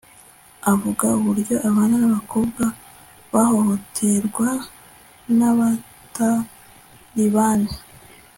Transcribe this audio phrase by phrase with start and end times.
[0.71, 2.63] avuga uburyo abana b'abakobwa
[3.33, 4.47] bahohoterwa
[5.37, 7.69] n'abatalibani